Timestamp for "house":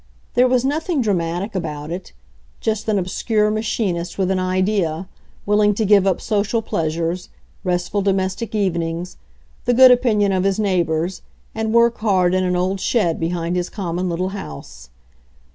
14.29-14.89